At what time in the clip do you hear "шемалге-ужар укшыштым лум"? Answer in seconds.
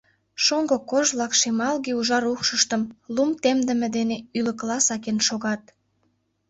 1.39-3.31